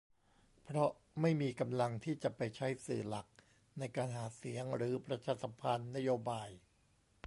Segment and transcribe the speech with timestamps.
[0.63, 3.27] เพราะไม่มีกำลังที่จะไปใช้สื่อหลัก
[3.79, 6.49] ในการหาเสียง หรือ ประชาสัมพันธ์นโยบาย